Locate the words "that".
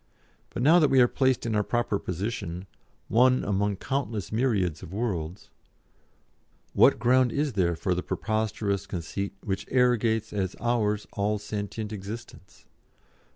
0.79-0.89